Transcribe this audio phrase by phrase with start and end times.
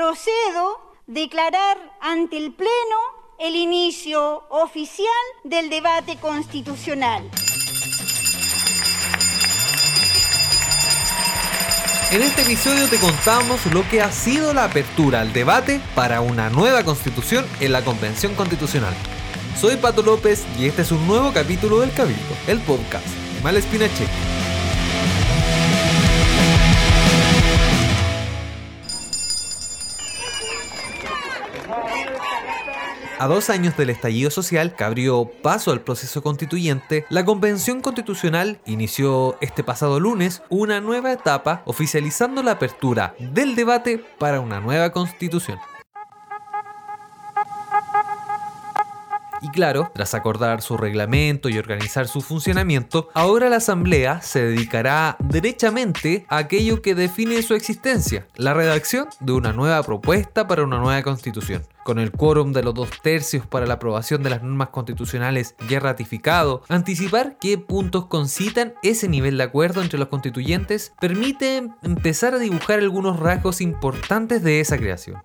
[0.00, 3.00] procedo a declarar ante el Pleno
[3.38, 5.06] el inicio oficial
[5.44, 7.30] del debate constitucional.
[12.10, 16.48] En este episodio te contamos lo que ha sido la apertura al debate para una
[16.48, 18.94] nueva constitución en la Convención Constitucional.
[19.54, 23.86] Soy Pato López y este es un nuevo capítulo del Cabildo, el podcast de Malespina
[23.86, 24.39] Cheque.
[33.20, 38.62] A dos años del estallido social que abrió paso al proceso constituyente, la Convención Constitucional
[38.64, 44.92] inició este pasado lunes una nueva etapa oficializando la apertura del debate para una nueva
[44.92, 45.58] constitución.
[49.42, 55.16] Y claro, tras acordar su reglamento y organizar su funcionamiento, ahora la Asamblea se dedicará
[55.18, 60.78] derechamente a aquello que define su existencia, la redacción de una nueva propuesta para una
[60.78, 61.62] nueva constitución.
[61.84, 65.80] Con el quórum de los dos tercios para la aprobación de las normas constitucionales ya
[65.80, 72.38] ratificado, anticipar qué puntos concitan ese nivel de acuerdo entre los constituyentes permite empezar a
[72.38, 75.22] dibujar algunos rasgos importantes de esa creación.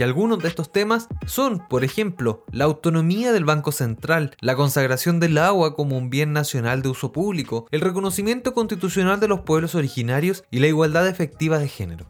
[0.00, 5.20] Y algunos de estos temas son, por ejemplo, la autonomía del Banco Central, la consagración
[5.20, 9.74] del agua como un bien nacional de uso público, el reconocimiento constitucional de los pueblos
[9.74, 12.06] originarios y la igualdad efectiva de género.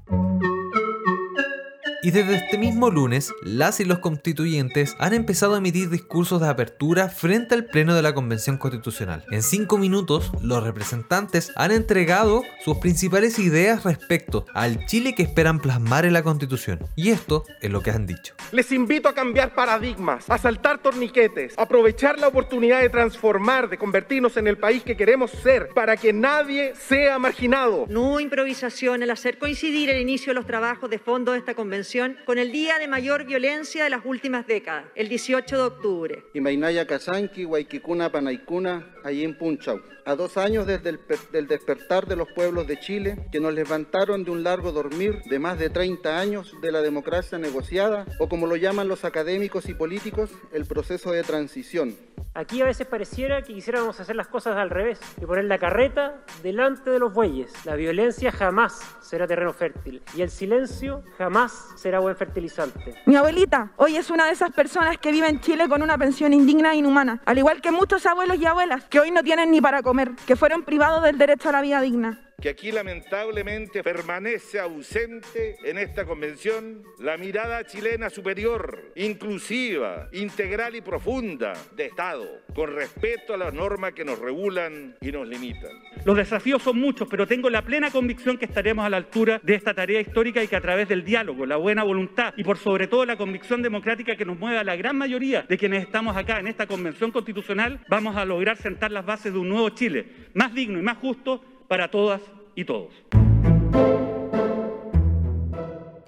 [2.02, 6.48] Y desde este mismo lunes, las y los constituyentes han empezado a emitir discursos de
[6.48, 9.22] apertura frente al Pleno de la Convención Constitucional.
[9.30, 15.60] En cinco minutos, los representantes han entregado sus principales ideas respecto al Chile que esperan
[15.60, 16.78] plasmar en la Constitución.
[16.96, 18.32] Y esto es lo que han dicho.
[18.50, 23.76] Les invito a cambiar paradigmas, a saltar torniquetes, a aprovechar la oportunidad de transformar, de
[23.76, 27.84] convertirnos en el país que queremos ser, para que nadie sea marginado.
[27.90, 31.89] No improvisación al hacer coincidir el inicio de los trabajos de fondo de esta convención
[32.24, 36.24] con el día de mayor violencia de las últimas décadas, el 18 de octubre.
[36.34, 39.80] Imainaya Kazanki, Waikikuna, Panaikuna, en Punchau.
[40.04, 41.00] A dos años desde el
[41.32, 45.38] del despertar de los pueblos de Chile, que nos levantaron de un largo dormir de
[45.38, 49.74] más de 30 años de la democracia negociada, o como lo llaman los académicos y
[49.74, 51.96] políticos, el proceso de transición.
[52.32, 56.14] Aquí a veces pareciera que quisiéramos hacer las cosas al revés y poner la carreta
[56.44, 57.52] delante de los bueyes.
[57.66, 62.94] La violencia jamás será terreno fértil y el silencio jamás será buen fertilizante.
[63.06, 66.32] Mi abuelita hoy es una de esas personas que vive en Chile con una pensión
[66.32, 69.60] indigna e inhumana, al igual que muchos abuelos y abuelas que hoy no tienen ni
[69.60, 74.58] para comer, que fueron privados del derecho a la vida digna que aquí lamentablemente permanece
[74.58, 82.74] ausente en esta convención la mirada chilena superior, inclusiva, integral y profunda de Estado, con
[82.74, 85.70] respeto a las normas que nos regulan y nos limitan.
[86.04, 89.54] Los desafíos son muchos, pero tengo la plena convicción que estaremos a la altura de
[89.54, 92.86] esta tarea histórica y que a través del diálogo, la buena voluntad y por sobre
[92.86, 96.40] todo la convicción democrática que nos mueve a la gran mayoría de quienes estamos acá
[96.40, 100.54] en esta convención constitucional, vamos a lograr sentar las bases de un nuevo Chile, más
[100.54, 102.20] digno y más justo para todas
[102.56, 102.88] y todos.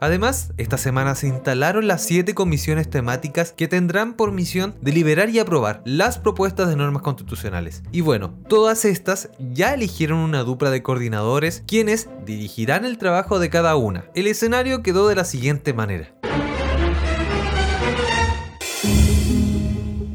[0.00, 5.38] Además, esta semana se instalaron las siete comisiones temáticas que tendrán por misión deliberar y
[5.38, 7.84] aprobar las propuestas de normas constitucionales.
[7.92, 13.48] Y bueno, todas estas ya eligieron una dupla de coordinadores quienes dirigirán el trabajo de
[13.48, 14.06] cada una.
[14.16, 16.12] El escenario quedó de la siguiente manera.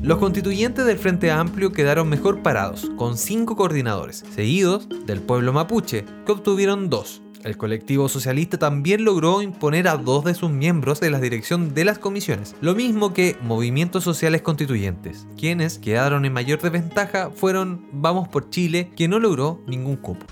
[0.07, 6.05] Los constituyentes del Frente Amplio quedaron mejor parados, con cinco coordinadores, seguidos del pueblo mapuche,
[6.25, 7.21] que obtuvieron dos.
[7.43, 11.83] El colectivo socialista también logró imponer a dos de sus miembros de la dirección de
[11.83, 15.27] las comisiones, lo mismo que Movimientos Sociales Constituyentes.
[15.37, 20.25] Quienes quedaron en mayor desventaja fueron Vamos por Chile, que no logró ningún cupo.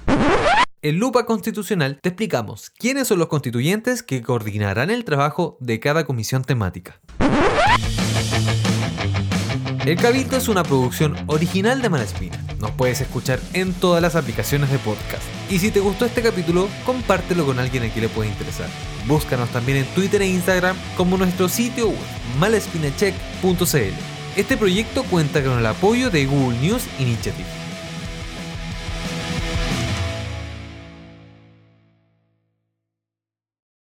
[0.82, 6.06] En Lupa Constitucional te explicamos quiénes son los constituyentes que coordinarán el trabajo de cada
[6.06, 7.02] comisión temática.
[9.86, 12.36] El Cabildo es una producción original de Malespina.
[12.60, 15.22] Nos puedes escuchar en todas las aplicaciones de podcast.
[15.48, 18.68] Y si te gustó este capítulo, compártelo con alguien a quien le pueda interesar.
[19.06, 22.00] Búscanos también en Twitter e Instagram como nuestro sitio web
[22.40, 24.36] malespinacheck.cl.
[24.36, 27.65] Este proyecto cuenta con el apoyo de Google News Initiative.